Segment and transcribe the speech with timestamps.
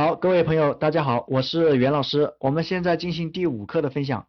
[0.00, 2.32] 好，各位朋友，大家好，我是袁老师。
[2.40, 4.24] 我们现在进行第五课的分享。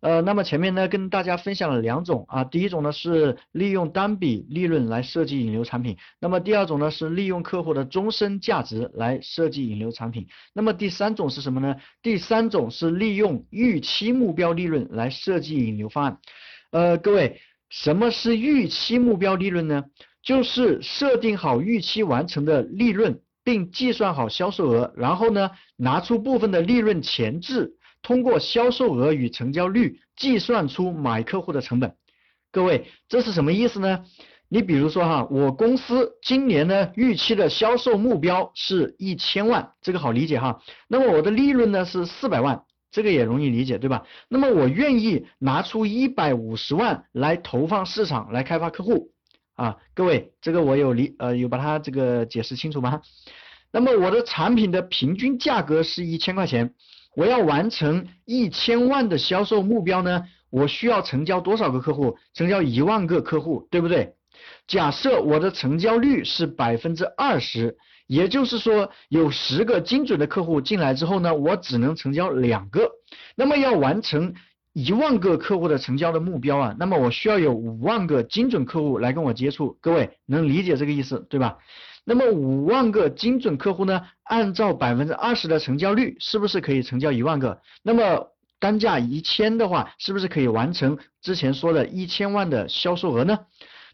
[0.00, 10.28] 呃，那么前面呢跟大家分享了两种啊，第一种呢是利用单笔利润来设计引流产品，那么第二种呢是利用客户的终身价值来设计引流产品。
[10.54, 11.76] 那么第三种是什么呢？
[12.00, 16.18] 第三种是利用预期目标利润来设计引流方案。
[16.70, 17.38] 呃，各位，
[17.68, 19.84] 什么是预期目标利润呢？
[20.22, 23.20] 就是设定好预期完成的利润。
[23.44, 27.72] 并计算好销售额，然后呢，拿出部分的利润前置，
[28.02, 31.94] 通过销售额与成交率计算出买客户的成本。
[32.50, 34.04] 各位，这是什么意思呢？
[34.48, 40.60] 你比如说哈，我公司今年呢预期的销售目标是一千万，这个好理解哈。
[40.88, 44.04] 那么我的利润呢是四百万，这个也容易理解对吧？
[44.28, 49.10] 那么我愿意拿出一百五十万来投放市场来开发客户。
[49.54, 53.00] 啊，各位，这个我有理呃有把它这个解释清楚吗？
[53.72, 56.74] 那么我的产品的平均价格是一千块钱，
[57.16, 62.16] 我要完成一千万的销售目标呢，我需要成交多少个客户？
[62.34, 64.14] 成交一万个客户，对不对？
[64.66, 72.90] 假设我的成交率是百分之二十，也就是说有十个精准的客户进来之后呢，我只能成交两个，
[73.34, 74.34] 那么要完成。
[74.74, 81.58] 一万个客户的成交的目标啊，那么我需要有五万个精准客户来跟我接触，各位能理解这个意思对吧？
[82.04, 87.60] 那么五万个精准客户呢，按照百分之二十的成交率，是不是可以成交一万个？
[87.82, 93.38] 那么单价一千的话，是不是可以完成之前说的一千万的销售额呢？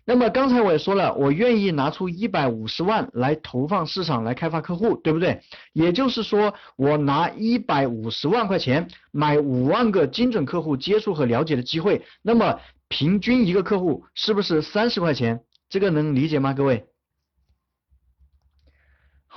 [0.05, 5.42] 那么刚才我也说了，我愿意拿出一百五十万来投放市场来开发客户，对不对？
[5.75, 15.41] 也就是说，我拿一百五十万块钱买五万个精准客户接触和了解的机会，那么平均一个客户是不是三十块钱？
[15.69, 16.86] 这个能理解吗，各位？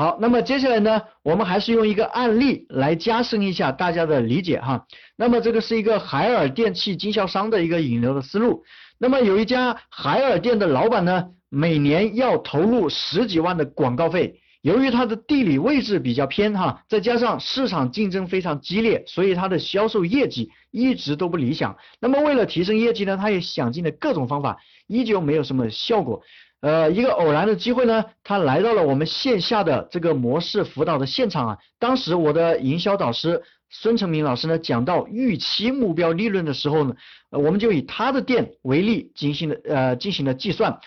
[0.01, 4.87] 好，那么接下来呢，我们还是用一个案例来加深一下大家的理解哈。
[5.15, 8.63] 那么这个是一个海尔电器经销商的一个引流的思路。
[8.97, 14.39] 那么有一家海尔店的老板呢，每年要投入十几万的广告费。
[14.63, 21.77] 由于它的地理位置比较偏哈，再加上市场竞争非常激烈，所以它的销售业绩一直都不理想。
[21.99, 26.23] 那么为了提升业绩呢，他也想尽了各种方法，依旧没有什么效果。
[26.61, 31.57] 呃，一个偶然的机会呢，他来到了我们线下的这个模式辅导的现场啊。
[31.79, 36.95] 当时我的营销导师孙成明老师呢讲到预期目标利润的时候呢，
[37.31, 40.79] 我们就以他的店为例进行了呃进行了计算，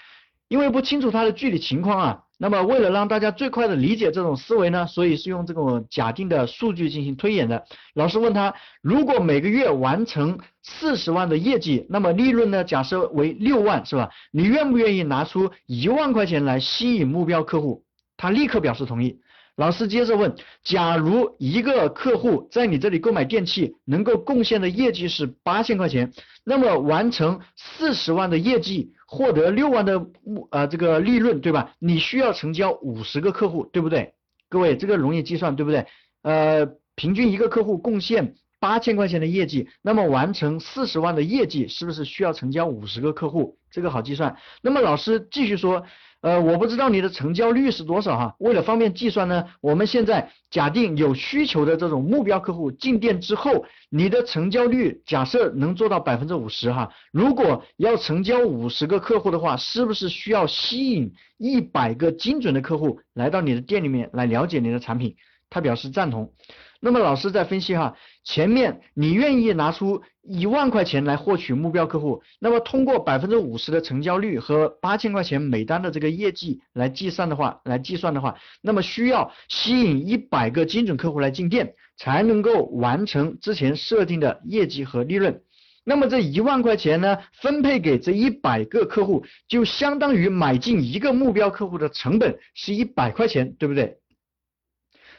[0.49, 2.21] 因为不清楚他的具体情况啊。
[2.45, 7.65] 那么为了让大家最快的理解这种思维呢，所以是用这种假定的数据进行推演的。
[7.95, 12.63] 老师问他，如果每个月完成四十万的业绩，那么利润呢？
[12.63, 14.11] 假设为六万，是吧？
[14.31, 17.83] 你愿不愿意拿出一万块钱来吸引目标客户？
[18.19, 19.21] 他立刻表示同意。
[19.57, 26.13] 老师接着问，假如一个客户在你这里购买电器，能够贡献的业绩是八千块钱，
[26.45, 28.93] 那么完成四十万的业绩。
[29.07, 31.75] 获得六万的目呃这个利润对吧？
[31.79, 34.15] 你需要成交五十个客户对不对？
[34.49, 35.87] 各位这个容易计算对不对？
[36.23, 43.59] 呃，平均一个客户贡献八千块钱的业绩，那么完成四十万的业绩是不是需要成交五十个客户？
[43.71, 44.35] 这个好计算。
[44.63, 45.85] 那么老师继续说。
[46.25, 48.35] 呃，我不知道你的成交率是多少哈。
[48.39, 56.91] 为了方便计算呢，我们现在假定有需求的这种目标客户进店之后，你的成交率假设能做到百分之五十哈。
[57.13, 65.17] 如果要成交五十个客户的话，是不是需要吸引一百个精准的客户来到你的店里面来了解你的产品？
[65.55, 66.33] 他表示赞同。
[66.81, 85.41] 那么老师在分析哈，前面你愿意拿出一万块钱来获取目标客户，那么通过百分之五十的成交率和八千块钱每单的这个业绩来计算的话，来计算的话，那么需要吸引一百个精准客户来进店，才能够完成之前设定的业绩和利润。
[85.85, 93.97] 那么这一万块钱呢，分配给这一百个客户，就相当于买进一个目标客户的成本是一百块钱，对不对？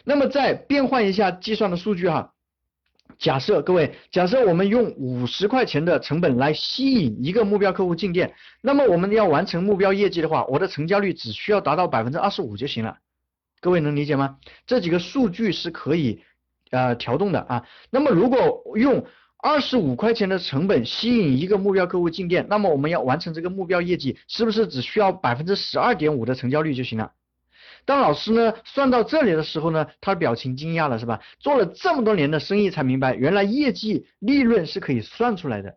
[0.05, 2.31] 那么再变换一下计算的数据哈，
[3.17, 12.97] 假设各位，假设我们用五十块钱的成本来吸引一个目标客户进店，那么我们要完成目标业绩的话，我的成交率只需要达到百分之二十五就行了，
[13.61, 14.37] 各位能理解吗？
[14.67, 16.21] 这几个数据是可以
[16.69, 17.63] 呃调动的啊。
[17.89, 19.05] 那么如果用
[19.37, 27.11] 二十五块钱的成本吸引一个目标客户进店，那么我们要完成这个目标业绩，是不是只需要百分之十二点五的成交率就行了？
[27.85, 31.21] 当老师呢算到这里的时候呢，他表情惊讶了，是吧？
[31.39, 35.75] 做了这么多年的生意才明白，原来业绩利润是可以算出来的。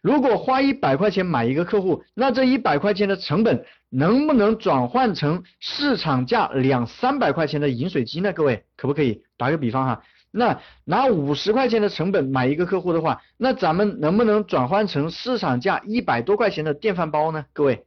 [0.00, 8.32] 如果花一百块钱买一个客户，那这一百块钱的成本能不能转换成市场价两三百块钱的饮水机呢？
[8.32, 9.22] 各位可不可以？
[9.36, 17.46] 打个比方哈，那拿五十块钱的成本买一个客户的话，那咱们能不能转换成市场价一百多块钱的电饭煲呢？
[17.54, 17.84] 各位，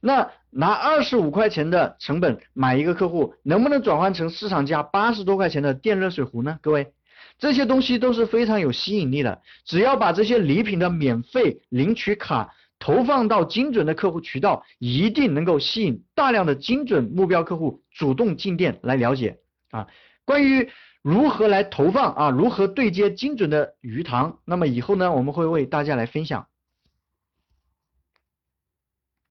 [0.00, 6.58] 那拿二十五块钱的成本买一个客户，能不能转换成市场价八十多块钱的电热水壶呢？
[6.62, 6.92] 各位，
[7.38, 12.52] 这些东西都是非常有吸引力的，只要把这些礼品的免费领取卡。
[12.82, 19.36] 投放到精准的客户渠道，一定能够吸引大量的精准目标客户主动进店来了解
[19.70, 19.86] 啊。
[20.24, 20.66] 关于
[21.02, 26.46] 如何来投放啊，如何对接精准的鱼塘，那么以后呢，我们会为大家来分享。